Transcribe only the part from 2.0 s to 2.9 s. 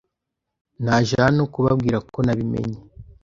ko nabimenye.